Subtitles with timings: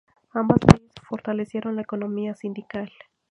[0.31, 2.91] Ambas leyes fortalecieron la economía sindical.